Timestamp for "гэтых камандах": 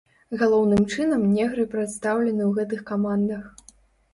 2.61-3.45